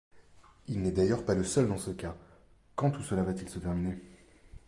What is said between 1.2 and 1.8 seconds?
pas le seul dans